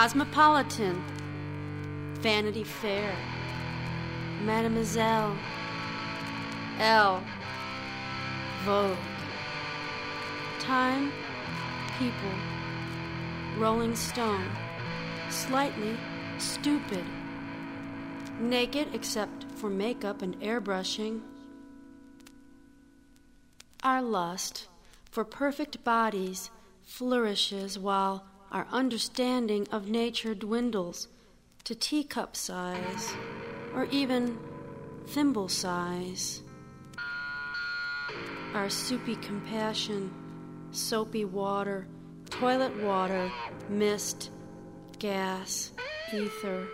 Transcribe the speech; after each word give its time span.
Cosmopolitan, 0.00 1.02
Vanity 2.20 2.62
Fair, 2.62 3.12
Mademoiselle, 4.44 5.36
Elle, 6.78 7.20
Vogue, 8.64 8.96
Time, 10.60 11.10
People, 11.98 12.30
Rolling 13.56 13.96
Stone, 13.96 14.48
Slightly 15.30 15.96
Stupid, 16.38 17.04
Naked 18.38 18.94
except 18.94 19.46
for 19.56 19.68
makeup 19.68 20.22
and 20.22 20.40
airbrushing. 20.40 21.22
Our 23.82 24.02
lust 24.02 24.68
for 25.10 25.24
perfect 25.24 25.82
bodies 25.82 26.52
flourishes 26.84 27.80
while 27.80 28.24
our 28.50 28.66
understanding 28.70 29.66
of 29.70 29.88
nature 29.88 30.34
dwindles 30.34 31.08
to 31.64 31.74
teacup 31.74 32.36
size 32.36 33.12
or 33.74 33.84
even 33.86 34.38
thimble 35.08 35.48
size. 35.48 36.42
Our 38.54 38.70
soupy 38.70 39.16
compassion, 39.16 40.10
soapy 40.70 41.24
water, 41.24 41.86
toilet 42.30 42.74
water, 42.82 43.30
mist, 43.68 44.30
gas, 44.98 45.72
ether, 46.12 46.66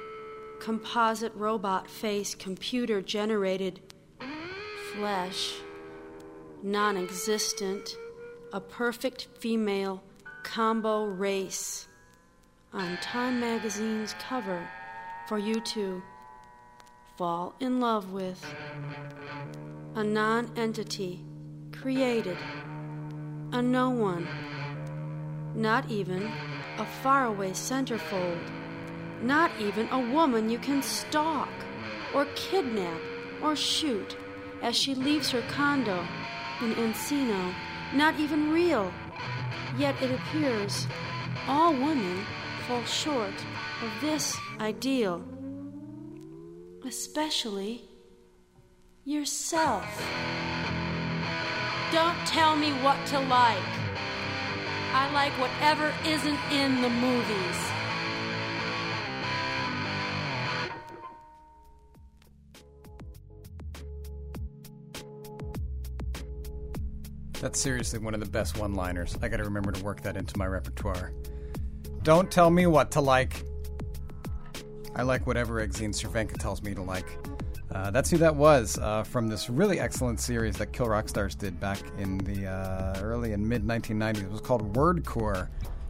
composite 0.61 1.35
robot 1.35 1.91
face, 1.91 2.35
computer 2.35 3.03
generated 3.03 3.81
flesh, 4.95 5.55
non 6.63 6.97
existent, 6.97 7.97
a 8.53 8.61
perfect 8.61 9.27
female 9.39 10.03
combo 10.55 11.07
race 11.07 11.89
on 12.73 12.97
Time 12.99 13.41
Magazine's 13.41 14.15
cover 14.21 14.65
for 15.27 15.37
you 15.37 15.61
to 15.61 16.01
fall 17.17 17.57
in 17.59 17.81
love 17.81 18.13
with. 18.13 18.41
A 19.97 20.05
non 20.05 20.53
entity 20.57 21.25
created, 21.73 22.39
a 23.51 23.61
no 23.61 23.91
one, 23.91 24.29
not 25.57 25.91
even 25.91 26.31
a 26.79 26.87
faraway 27.03 27.51
centerfold, 27.51 28.39
not 29.23 29.51
even 29.59 29.89
a 29.89 30.13
woman 30.13 30.49
you 30.49 30.59
can 30.59 30.85
stalk 30.85 31.51
or 32.15 32.27
kidnap 32.37 33.01
or 33.43 33.57
shoot 33.57 34.17
as 34.63 34.77
she 34.77 34.95
leaves 34.95 35.33
her 35.33 35.43
condo 35.49 36.07
in 36.63 36.77
Encino, 36.77 37.53
not 37.93 38.21
even 38.21 38.53
real. 38.53 38.93
Yet 39.77 40.01
it 40.03 40.11
appears 40.11 40.87
all 41.49 41.73
women 41.73 42.25
fall 42.67 42.85
short 42.85 43.35
of 43.83 43.91
this 44.01 44.37
ideal, 44.61 45.23
especially 46.87 47.83
yourself. 49.05 49.85
Don't 51.93 52.19
tell 52.27 52.57
me 52.57 52.73
what 52.83 53.05
to 53.07 53.21
like. 53.21 53.63
I 54.97 55.11
like 55.13 55.33
whatever 55.41 55.93
isn't 56.07 56.39
in 56.51 56.81
the 56.83 56.89
movies. 56.89 57.74
That's 67.45 67.61
seriously 67.61 67.99
one 67.99 68.15
of 68.15 68.21
the 68.21 68.31
best 68.31 68.57
one 68.57 68.73
liners. 68.73 69.19
I 69.21 69.29
gotta 69.29 69.45
remember 69.45 69.71
to 69.71 69.85
work 69.85 70.01
that 70.01 70.17
into 70.17 70.39
my 70.39 70.47
repertoire. 70.47 71.13
Don't 72.03 72.31
tell 72.31 72.49
me 72.49 72.67
what 72.67 72.91
to 72.93 73.03
like. 73.03 73.43
I 74.97 75.03
like 75.03 75.27
whatever 75.27 75.57
Exene 75.57 75.91
Cervenka 75.91 76.39
tells 76.39 76.63
me 76.63 76.73
to 76.73 76.81
like. 76.81 77.05
Uh, 77.71 77.91
that's 77.91 78.09
who 78.09 78.17
that 78.17 78.35
was 78.35 78.79
uh, 78.79 79.03
from 79.03 79.29
this 79.29 79.51
really 79.51 79.79
excellent 79.79 80.21
series 80.21 80.57
that 80.57 80.73
Kill 80.73 80.87
Rock 80.87 81.07
Stars 81.07 81.35
did 81.35 81.61
back 81.61 81.81
in 81.99 82.17
the 82.17 82.47
uh, 82.47 82.99
early 83.03 83.35
and 83.35 83.47
mid 83.47 83.63
1990s. 83.63 84.23
It 84.23 84.31
was 84.31 84.41
called 84.41 84.73
Wordcore, 84.73 85.49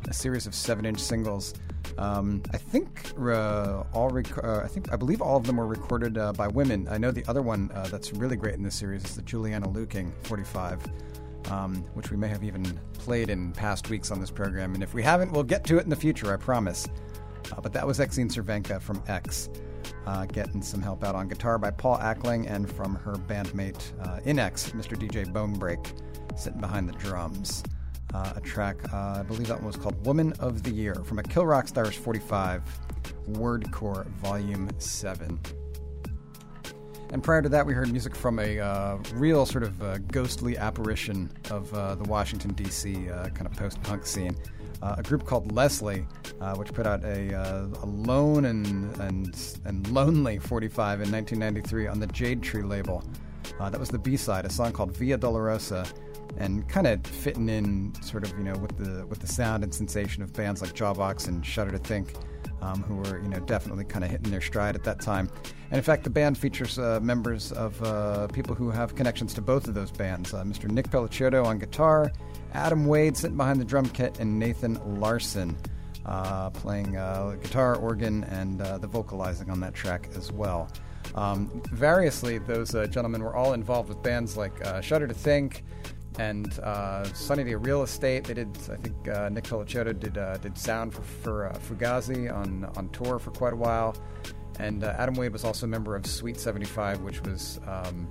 a 0.08 0.12
series 0.12 0.48
of 0.48 0.56
seven-inch 0.56 0.98
singles. 0.98 1.54
Um, 1.98 2.42
I 2.52 2.56
think 2.56 3.12
uh, 3.16 3.84
all 3.92 4.08
rec- 4.08 4.42
uh, 4.42 4.62
I 4.64 4.66
think 4.66 4.92
I 4.92 4.96
believe 4.96 5.22
all 5.22 5.36
of 5.36 5.44
them 5.44 5.58
were 5.58 5.68
recorded 5.68 6.18
uh, 6.18 6.32
by 6.32 6.48
women. 6.48 6.88
I 6.90 6.98
know 6.98 7.12
the 7.12 7.24
other 7.28 7.42
one 7.42 7.70
that's 7.92 8.12
really 8.12 8.34
great 8.34 8.54
in 8.54 8.64
this 8.64 8.74
series 8.74 9.04
is 9.04 9.14
the 9.14 9.22
Juliana 9.22 9.68
Luecking 9.68 10.10
45. 10.24 10.80
Um, 11.50 11.84
which 11.92 12.10
we 12.10 12.16
may 12.16 12.28
have 12.28 12.42
even 12.42 12.64
played 12.94 13.28
in 13.28 13.52
past 13.52 13.90
weeks 13.90 14.10
on 14.10 14.18
this 14.18 14.30
program. 14.30 14.72
And 14.72 14.82
if 14.82 14.94
we 14.94 15.02
haven't, 15.02 15.30
we'll 15.30 15.42
get 15.42 15.62
to 15.64 15.76
it 15.76 15.84
in 15.84 15.90
the 15.90 15.96
future, 15.96 16.32
I 16.32 16.38
promise. 16.38 16.88
but 17.62 17.74
that 17.74 17.86
was 17.86 17.98
Exene 17.98 18.30
Cervenka 18.32 18.80
from 18.80 19.02
X 19.08 19.50
uh, 20.06 20.26
getting 20.26 20.62
some 20.62 20.82
help 20.82 21.04
out 21.04 21.14
on 21.14 21.28
guitar 21.28 21.58
by 21.58 21.70
Paul 21.70 21.98
Ackling 21.98 22.50
and 22.50 22.70
from 22.70 22.94
her 22.94 23.14
bandmate 23.14 23.92
uh, 24.06 24.20
in 24.24 24.38
X, 24.38 24.70
Mr. 24.70 24.96
DJ 24.96 25.26
Bonebrake, 25.26 25.92
sitting 26.38 26.60
behind 26.60 26.88
the 26.88 26.92
drums. 26.94 27.62
Uh, 28.12 28.34
a 28.36 28.40
track, 28.40 28.76
uh, 28.92 29.16
I 29.18 29.22
believe 29.22 29.48
that 29.48 29.56
one 29.56 29.66
was 29.66 29.76
called 29.76 30.04
Woman 30.06 30.32
of 30.38 30.62
the 30.62 30.70
Year 30.70 30.94
from 30.94 31.18
a 31.18 31.22
Kill 31.22 31.46
Rock 31.46 31.66
Stars 31.66 31.96
45 31.96 32.62
Wordcore 33.30 34.06
Volume 34.06 34.68
7. 34.78 35.40
And 37.14 37.22
prior 37.22 37.40
to 37.42 37.48
that, 37.50 37.64
we 37.64 37.74
heard 37.74 37.92
music 37.92 38.16
from 38.16 38.40
a 38.40 38.58
uh, 38.58 38.98
real 39.14 39.46
sort 39.46 39.62
of 39.62 39.80
uh, 39.80 39.98
ghostly 39.98 40.58
apparition 40.58 41.30
of 41.48 41.72
uh, 41.72 41.94
the 41.94 42.02
Washington, 42.02 42.54
D.C. 42.54 43.08
Uh, 43.08 43.28
kind 43.28 43.46
of 43.46 43.52
post 43.52 43.80
punk 43.84 44.04
scene 44.04 44.36
uh, 44.82 44.96
a 44.98 45.02
group 45.04 45.24
called 45.24 45.52
Leslie, 45.52 46.08
uh, 46.40 46.56
which 46.56 46.72
put 46.72 46.88
out 46.88 47.04
a, 47.04 47.30
a 47.30 47.86
lone 47.86 48.46
and, 48.46 48.96
and, 48.96 49.58
and 49.64 49.86
lonely 49.92 50.40
45 50.40 51.02
in 51.02 51.12
1993 51.12 51.86
on 51.86 52.00
the 52.00 52.08
Jade 52.08 52.42
Tree 52.42 52.64
label. 52.64 53.04
That 53.60 53.78
was 53.78 53.90
the 53.90 53.98
B 53.98 54.16
side, 54.16 54.44
a 54.44 54.50
song 54.50 54.72
called 54.72 54.96
Via 54.96 55.16
Dolorosa, 55.16 55.88
and 56.36 56.68
kind 56.68 56.86
of 56.86 57.04
fitting 57.06 57.48
in 57.48 57.92
sort 58.02 58.24
of 58.24 58.36
you 58.38 58.44
know 58.44 58.56
with 58.56 58.76
the 58.76 59.06
with 59.06 59.20
the 59.20 59.26
sound 59.26 59.62
and 59.62 59.74
sensation 59.74 60.22
of 60.22 60.32
bands 60.32 60.62
like 60.62 60.72
Jawbox 60.72 61.28
and 61.28 61.44
Shudder 61.44 61.72
to 61.72 61.78
Think. 61.78 62.14
Um, 62.62 62.82
who 62.82 62.96
were 62.96 63.20
you 63.20 63.28
know 63.28 63.40
definitely 63.40 63.84
kind 63.84 64.06
of 64.06 64.10
hitting 64.10 64.30
their 64.30 64.40
stride 64.40 64.74
at 64.74 64.84
that 64.84 64.98
time. 64.98 65.28
And 65.70 65.76
in 65.76 65.82
fact, 65.82 66.02
the 66.02 66.08
band 66.08 66.38
features 66.38 66.78
uh, 66.78 66.98
members 67.02 67.52
of 67.52 67.82
uh, 67.82 68.26
people 68.28 68.54
who 68.54 68.70
have 68.70 68.94
connections 68.94 69.34
to 69.34 69.42
both 69.42 69.68
of 69.68 69.74
those 69.74 69.90
bands. 69.90 70.32
Uh, 70.32 70.44
Mr. 70.44 70.70
Nick 70.70 70.88
Pellicciotto 70.88 71.44
on 71.44 71.58
guitar, 71.58 72.10
Adam 72.54 72.86
Wade 72.86 73.18
sitting 73.18 73.36
behind 73.36 73.60
the 73.60 73.66
drum 73.66 73.86
kit, 73.90 74.18
and 74.18 74.38
Nathan 74.38 74.80
Larson 74.98 75.58
uh, 76.06 76.50
playing 76.50 76.96
uh, 76.96 77.36
guitar, 77.42 77.76
organ, 77.76 78.24
and 78.24 78.60
uh, 78.60 78.78
the 78.78 78.86
vocalizing 78.86 79.50
on 79.50 79.60
that 79.60 79.74
track 79.74 80.08
as 80.16 80.30
well. 80.32 80.68
Um, 81.14 81.62
variously, 81.72 82.38
those 82.38 82.72
gentlemen 82.90 83.22
were 83.22 83.34
all 83.34 83.52
involved 83.52 83.88
with 83.88 84.02
bands 84.02 84.36
like 84.36 84.52
Shudder 84.82 85.06
to 85.06 85.14
Think 85.14 85.64
and 86.18 86.58
uh, 86.62 87.04
Day 87.04 87.54
Real 87.54 87.82
Estate. 87.82 88.24
They 88.24 88.34
did, 88.34 88.56
I 88.70 88.76
think, 88.76 88.96
Nick 89.32 89.44
Pellicciotto 89.44 89.98
did 89.98 90.18
did 90.42 90.58
sound 90.58 90.94
for, 90.94 91.02
for 91.02 91.52
Fugazi 91.68 92.32
on 92.32 92.64
on 92.76 92.88
tour 92.90 93.18
for 93.18 93.30
quite 93.30 93.52
a 93.52 93.56
while, 93.56 93.96
and 94.58 94.84
Adam 94.84 95.14
Wade 95.14 95.32
was 95.32 95.44
also 95.44 95.66
a 95.66 95.68
member 95.68 95.96
of 95.96 96.06
Sweet 96.06 96.38
Seventy 96.38 96.66
Five, 96.66 97.00
which 97.00 97.20
was 97.22 97.60
um, 97.66 98.10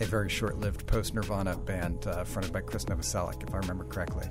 a 0.00 0.04
very 0.04 0.28
short 0.28 0.58
lived 0.58 0.86
post 0.86 1.14
Nirvana 1.14 1.56
band 1.56 2.06
uh, 2.06 2.24
fronted 2.24 2.52
by 2.52 2.60
Chris 2.60 2.84
Novoselic, 2.86 3.42
if 3.46 3.54
I 3.54 3.58
remember 3.58 3.84
correctly. 3.84 4.28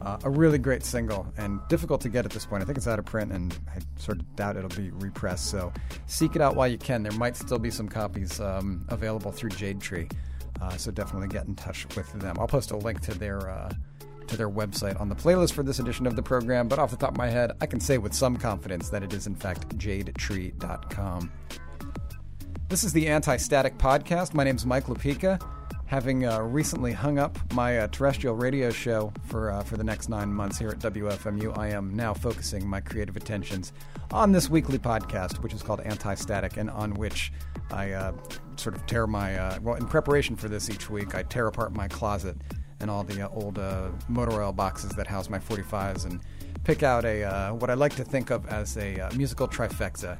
Uh, 0.00 0.16
a 0.24 0.30
really 0.30 0.56
great 0.56 0.82
single 0.82 1.26
and 1.36 1.60
difficult 1.68 2.00
to 2.00 2.08
get 2.08 2.24
at 2.24 2.30
this 2.30 2.46
point. 2.46 2.62
I 2.62 2.66
think 2.66 2.78
it's 2.78 2.86
out 2.86 2.98
of 2.98 3.04
print 3.04 3.32
and 3.32 3.58
I 3.68 3.80
sort 4.00 4.18
of 4.18 4.36
doubt 4.36 4.56
it'll 4.56 4.70
be 4.70 4.90
repressed. 4.92 5.50
So 5.50 5.72
seek 6.06 6.36
it 6.36 6.40
out 6.40 6.56
while 6.56 6.68
you 6.68 6.78
can. 6.78 7.02
There 7.02 7.12
might 7.12 7.36
still 7.36 7.58
be 7.58 7.70
some 7.70 7.86
copies 7.86 8.40
um, 8.40 8.86
available 8.88 9.30
through 9.30 9.50
Jade 9.50 9.80
Tree. 9.80 10.08
Uh, 10.60 10.76
so 10.76 10.90
definitely 10.90 11.28
get 11.28 11.46
in 11.46 11.54
touch 11.54 11.86
with 11.96 12.12
them. 12.14 12.36
I'll 12.38 12.48
post 12.48 12.70
a 12.70 12.76
link 12.76 13.00
to 13.02 13.14
their 13.14 13.48
uh, 13.48 13.72
to 14.26 14.36
their 14.36 14.50
website 14.50 15.00
on 15.00 15.08
the 15.08 15.14
playlist 15.14 15.52
for 15.52 15.62
this 15.62 15.78
edition 15.78 16.06
of 16.06 16.16
the 16.16 16.22
program. 16.22 16.68
But 16.68 16.78
off 16.78 16.90
the 16.90 16.96
top 16.96 17.12
of 17.12 17.16
my 17.16 17.28
head, 17.28 17.52
I 17.60 17.66
can 17.66 17.80
say 17.80 17.98
with 17.98 18.14
some 18.14 18.36
confidence 18.36 18.88
that 18.90 19.02
it 19.02 19.12
is 19.12 19.26
in 19.26 19.34
fact 19.34 19.76
jadetree.com. 19.76 21.32
This 22.68 22.84
is 22.84 22.92
the 22.92 23.08
Anti 23.08 23.36
Static 23.36 23.76
Podcast. 23.78 24.34
My 24.34 24.44
name 24.44 24.56
is 24.56 24.64
Mike 24.64 24.84
Lupica. 24.84 25.40
Having 25.90 26.24
uh, 26.24 26.40
recently 26.42 26.92
hung 26.92 27.18
up 27.18 27.36
my 27.52 27.80
uh, 27.80 27.88
terrestrial 27.88 28.36
radio 28.36 28.70
show 28.70 29.12
for, 29.24 29.50
uh, 29.50 29.64
for 29.64 29.76
the 29.76 29.82
next 29.82 30.08
nine 30.08 30.32
months 30.32 30.56
here 30.56 30.68
at 30.68 30.78
WFMU, 30.78 31.58
I 31.58 31.70
am 31.70 31.96
now 31.96 32.14
focusing 32.14 32.64
my 32.64 32.80
creative 32.80 33.16
attentions 33.16 33.72
on 34.12 34.30
this 34.30 34.48
weekly 34.48 34.78
podcast, 34.78 35.42
which 35.42 35.52
is 35.52 35.64
called 35.64 35.80
Anti 35.80 36.14
Static, 36.14 36.58
and 36.58 36.70
on 36.70 36.94
which 36.94 37.32
I 37.72 37.90
uh, 37.90 38.12
sort 38.54 38.76
of 38.76 38.86
tear 38.86 39.08
my, 39.08 39.36
uh, 39.36 39.58
well, 39.62 39.74
in 39.74 39.84
preparation 39.84 40.36
for 40.36 40.48
this 40.48 40.70
each 40.70 40.88
week, 40.88 41.16
I 41.16 41.24
tear 41.24 41.48
apart 41.48 41.74
my 41.74 41.88
closet 41.88 42.36
and 42.78 42.88
all 42.88 43.02
the 43.02 43.26
uh, 43.26 43.28
old 43.30 43.58
motor 44.08 44.40
oil 44.40 44.52
boxes 44.52 44.92
that 44.92 45.08
house 45.08 45.28
my 45.28 45.40
45s 45.40 46.06
and 46.06 46.20
pick 46.62 46.84
out 46.84 47.04
a 47.04 47.50
what 47.58 47.68
I 47.68 47.74
like 47.74 47.96
to 47.96 48.04
think 48.04 48.30
of 48.30 48.46
as 48.46 48.76
a 48.76 49.08
musical 49.16 49.48
trifecta 49.48 50.18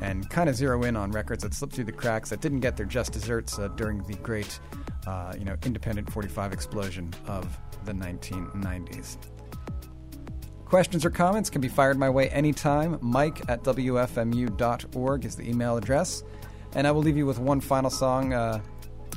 and 0.00 0.28
kind 0.30 0.48
of 0.48 0.56
zero 0.56 0.82
in 0.84 0.96
on 0.96 1.10
records 1.10 1.42
that 1.42 1.54
slipped 1.54 1.74
through 1.74 1.84
the 1.84 1.92
cracks 1.92 2.30
that 2.30 2.40
didn't 2.40 2.60
get 2.60 2.76
their 2.76 2.86
just 2.86 3.12
desserts 3.12 3.58
uh, 3.58 3.68
during 3.68 4.02
the 4.04 4.14
great, 4.16 4.58
uh, 5.06 5.34
you 5.38 5.44
know, 5.44 5.56
independent 5.64 6.10
45 6.10 6.52
explosion 6.52 7.12
of 7.26 7.58
the 7.84 7.92
1990s. 7.92 9.16
Questions 10.64 11.04
or 11.04 11.10
comments 11.10 11.50
can 11.50 11.60
be 11.60 11.68
fired 11.68 11.98
my 11.98 12.08
way 12.08 12.30
anytime. 12.30 12.98
Mike 13.02 13.42
at 13.48 13.62
WFMU.org 13.62 15.24
is 15.24 15.36
the 15.36 15.48
email 15.48 15.76
address. 15.76 16.22
And 16.74 16.86
I 16.86 16.90
will 16.92 17.02
leave 17.02 17.18
you 17.18 17.26
with 17.26 17.38
one 17.38 17.60
final 17.60 17.90
song 17.90 18.32
uh, 18.32 18.62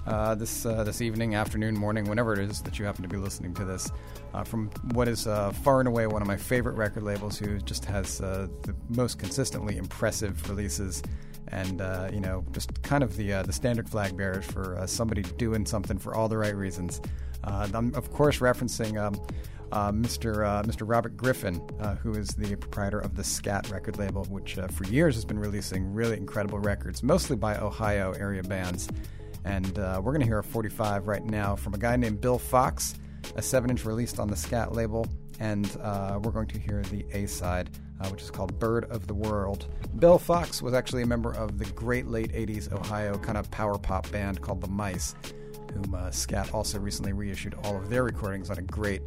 uh, 0.05 0.35
this, 0.35 0.65
uh, 0.65 0.83
this 0.83 1.01
evening, 1.01 1.35
afternoon, 1.35 1.73
morning, 1.73 2.09
whenever 2.09 2.33
it 2.33 2.39
is 2.39 2.61
that 2.63 2.77
you 2.77 2.83
happen 2.83 3.03
to 3.03 3.07
be 3.07 3.15
listening 3.15 3.53
to 3.53 3.63
this 3.63 3.89
uh, 4.33 4.43
from 4.43 4.69
what 4.91 5.07
is 5.07 5.27
uh, 5.27 5.51
far 5.51 5.79
and 5.79 5.87
away 5.87 6.05
one 6.07 6.21
of 6.21 6.27
my 6.27 6.35
favorite 6.35 6.75
record 6.75 7.03
labels, 7.03 7.39
who 7.39 7.57
just 7.59 7.85
has 7.85 8.17
the 8.17 8.75
most 8.89 9.17
consistently 9.17 9.77
impressive 9.77 10.47
releases, 10.49 11.01
and 11.49 11.81
uh, 11.81 12.09
you 12.11 12.19
know, 12.19 12.43
just 12.51 12.81
kind 12.83 13.03
of 13.03 13.15
the 13.17 13.33
uh, 13.33 13.43
the 13.43 13.53
standard 13.53 13.89
flag 13.89 14.15
bearers 14.17 14.45
for 14.45 14.77
uh, 14.77 14.87
somebody 14.87 15.21
doing 15.21 15.65
something 15.65 15.97
for 15.97 16.15
all 16.15 16.27
the 16.27 16.37
right 16.37 16.55
reasons. 16.55 17.01
I'm 17.43 17.93
of 17.95 18.11
course 18.11 18.39
referencing. 18.39 19.01
Um, 19.01 19.15
Mr. 20.03 20.63
Mr. 20.65 20.83
Robert 20.85 21.17
Griffin, 21.17 21.55
who 22.01 22.13
is 22.13 22.29
the 22.29 22.55
proprietor 22.55 22.99
of 22.99 23.15
the 23.15 23.23
Scat 23.23 23.69
record 23.69 23.97
label, 23.97 24.23
which 24.25 24.57
for 24.71 24.83
years 24.85 25.15
has 25.15 25.25
been 25.25 25.39
releasing 25.39 25.93
really 25.93 26.17
incredible 26.17 26.59
records, 26.59 27.03
mostly 27.03 27.35
by 27.35 27.57
Ohio 27.57 28.13
area 28.13 28.43
bands. 28.43 28.87
And 29.43 29.75
we're 29.77 30.13
going 30.13 30.21
to 30.21 30.25
hear 30.25 30.39
a 30.39 30.43
45 30.43 31.07
right 31.07 31.25
now 31.25 31.55
from 31.55 31.73
a 31.73 31.77
guy 31.77 31.97
named 31.97 32.21
Bill 32.21 32.39
Fox 32.39 32.95
a 33.35 33.41
7 33.41 33.69
inch 33.69 33.85
released 33.85 34.19
on 34.19 34.27
the 34.27 34.35
Scat 34.35 34.73
label, 34.73 35.07
and 35.39 35.77
uh, 35.81 36.19
we're 36.21 36.31
going 36.31 36.47
to 36.47 36.59
hear 36.59 36.81
the 36.83 37.05
A 37.13 37.27
side, 37.27 37.69
uh, 38.01 38.09
which 38.09 38.21
is 38.21 38.31
called 38.31 38.57
Bird 38.59 38.85
of 38.85 39.07
the 39.07 39.13
World. 39.13 39.67
Bill 39.99 40.17
Fox 40.17 40.61
was 40.61 40.73
actually 40.73 41.03
a 41.03 41.07
member 41.07 41.33
of 41.33 41.57
the 41.57 41.65
great 41.71 42.07
late 42.07 42.31
80s 42.31 42.71
Ohio 42.71 43.17
kind 43.17 43.37
of 43.37 43.49
power 43.51 43.77
pop 43.77 44.09
band 44.11 44.41
called 44.41 44.61
The 44.61 44.67
Mice, 44.67 45.15
whom 45.73 45.95
uh, 45.95 46.11
Scat 46.11 46.53
also 46.53 46.79
recently 46.79 47.13
reissued 47.13 47.55
all 47.63 47.75
of 47.77 47.89
their 47.89 48.03
recordings 48.03 48.49
on 48.49 48.57
a 48.57 48.63
great. 48.63 49.01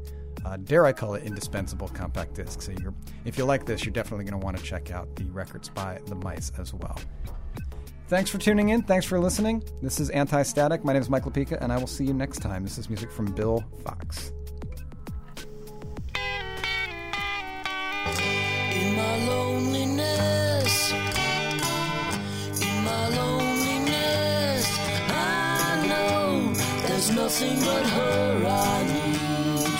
Uh, 0.45 0.57
dare 0.57 0.87
I 0.87 0.93
call 0.93 1.15
it 1.15 1.25
indispensable 1.25 1.89
compact 1.89 2.35
disc? 2.35 2.63
So, 2.63 2.73
if 3.25 3.37
you 3.37 3.45
like 3.45 3.67
this, 3.67 3.85
you're 3.85 3.93
definitely 3.93 4.25
going 4.25 4.41
to 4.41 4.45
want 4.45 4.57
to 4.57 4.63
check 4.63 4.93
out 4.93 5.15
the 5.17 5.25
records 5.25 5.69
by 5.69 6.01
the 6.07 6.15
Mice 6.15 6.53
as 6.59 6.73
well. 6.73 6.99
Thanks 8.09 8.31
for 8.31 8.39
tuning 8.39 8.71
in. 8.71 8.83
Thanks 8.83 9.05
for 9.05 9.21
listening. 9.21 9.63
This 9.83 10.01
is 10.01 10.09
Anti 10.11 10.43
Static. 10.43 10.83
My 10.83 10.95
name 10.95 11.03
is 11.03 11.11
Mike 11.11 11.25
Lupica, 11.25 11.61
and 11.61 11.71
I 11.71 11.77
will 11.77 11.87
see 11.87 12.05
you 12.05 12.15
next 12.15 12.39
time. 12.39 12.63
This 12.63 12.79
is 12.79 12.89
music 12.89 13.13
from 13.13 13.27
Bill 13.33 13.63
Fox. 13.85 14.33
Nothing 27.29 27.61
but 27.61 27.85
her 27.87 28.47
I 28.47 28.85
need. 28.93 29.79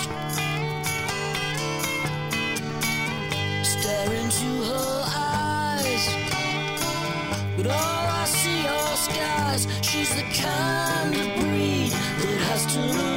Stare 3.65 4.13
into 4.21 4.49
her 4.69 5.03
eyes, 5.07 6.05
but 7.57 7.67
all 7.67 8.05
I 8.21 8.25
see 8.25 8.67
are 8.67 8.97
skies. 9.07 9.67
She's 9.81 10.11
the 10.15 10.27
kind 10.43 11.15
of 11.15 11.27
breed 11.39 11.91
that 12.21 12.39
has 12.49 12.65
to 12.73 13.08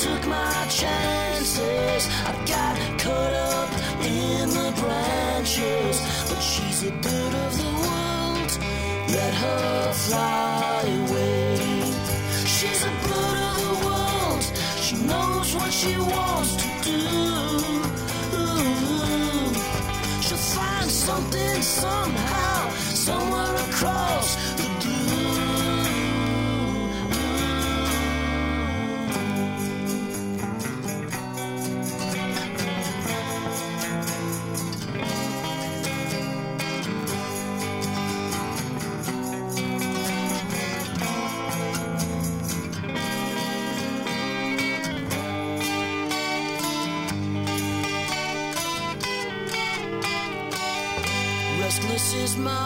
took 0.00 0.26
my 0.26 0.66
chances. 0.70 2.08
I 2.24 2.32
got 2.46 2.74
caught 2.98 3.34
up 3.52 3.70
in 4.02 4.48
the 4.48 4.72
branches, 4.80 5.96
but 6.28 6.40
she's 6.40 6.84
a 6.84 6.92
bird 7.04 7.34
of 7.44 7.52
the 7.62 7.70
world. 7.84 8.50
Let 9.16 9.34
her 9.34 9.92
fly 9.92 10.82
away. 11.04 11.92
She's 12.46 12.82
a 12.82 12.92
bird 13.04 13.38
of 13.48 13.56
the 13.66 13.76
world. 13.86 14.42
She 14.80 14.96
knows 15.10 15.54
what 15.54 15.70
she 15.70 15.94
wants 15.98 16.52
to 16.62 16.68
do. 16.88 17.00
She'll 20.24 20.44
find 20.56 20.90
something 20.90 21.60
somehow, 21.60 22.70
somewhere 23.06 23.54
across 23.68 24.28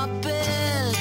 my 0.07 0.21
bed. 0.21 0.95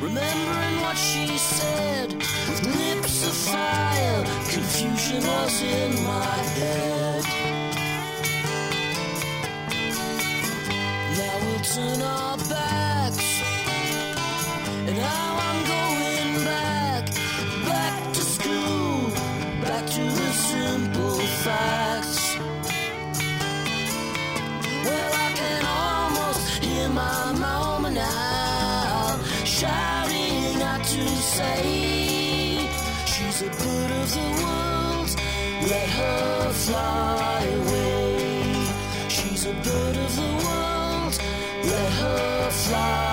Remembering 0.00 0.80
what 0.82 0.96
she 0.96 1.26
said 1.38 2.12
with 2.14 2.62
lips 2.76 3.26
of 3.26 3.34
fire, 3.34 4.24
confusion 4.50 5.22
was 5.26 5.62
in 5.62 5.90
my 6.04 6.36
head. 6.56 7.24
Now 11.18 11.36
we'll 11.44 11.64
turn 11.74 12.02
our 12.02 12.36
backs, 12.48 13.42
and 14.86 14.96
now 14.96 15.38
I'm 15.46 15.66
going 15.66 15.91
my 27.02 27.32
mama 27.46 27.90
now 27.90 29.18
shouting 29.44 30.62
out 30.70 30.84
to 30.94 31.04
say 31.36 32.68
she's 33.12 33.38
a 33.42 33.50
bird 33.62 33.90
of 34.02 34.08
the 34.18 34.28
world. 34.42 35.10
Let 35.72 35.88
her 36.00 36.50
fly 36.66 37.40
away. 37.60 38.66
She's 39.16 39.42
a 39.52 39.54
bird 39.66 39.96
of 40.06 40.10
the 40.20 40.30
world. 40.44 41.14
Let 41.72 41.90
her 42.02 42.50
fly 42.64 43.11